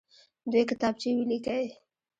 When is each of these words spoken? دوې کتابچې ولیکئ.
دوې 0.51 0.63
کتابچې 0.69 1.09
ولیکئ. 1.17 1.65